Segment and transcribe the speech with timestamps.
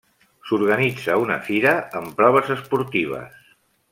[0.51, 3.41] S’organitza una fira amb proves esportives.